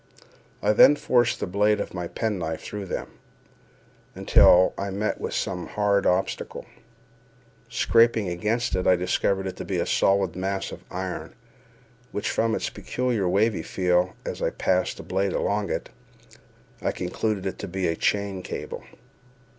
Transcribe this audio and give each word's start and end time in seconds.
I 0.63 0.73
then 0.73 0.95
forced 0.95 1.39
the 1.39 1.45
blade 1.45 1.79
of 1.79 1.93
my 1.93 2.07
pen 2.07 2.39
knife 2.39 2.63
through 2.63 2.87
them, 2.87 3.19
until 4.15 4.73
I 4.75 4.89
met 4.89 5.21
with 5.21 5.35
some 5.35 5.67
hard 5.67 6.07
obstacle. 6.07 6.65
Scraping 7.69 8.27
against 8.27 8.75
it, 8.75 8.87
I 8.87 8.95
discovered 8.95 9.45
it 9.45 9.57
to 9.57 9.63
be 9.63 9.77
a 9.77 9.85
solid 9.85 10.35
mass 10.35 10.71
of 10.71 10.83
iron, 10.89 11.35
which, 12.11 12.31
from 12.31 12.55
its 12.55 12.71
peculiar 12.71 13.29
wavy 13.29 13.61
feel 13.61 14.15
as 14.25 14.41
I 14.41 14.49
passed 14.49 14.97
the 14.97 15.03
blade 15.03 15.33
along 15.33 15.69
it, 15.69 15.91
I 16.81 16.91
concluded 16.91 17.59
to 17.59 17.67
be 17.67 17.87
a 17.87 17.95
chain 17.95 18.41
cable. 18.41 18.83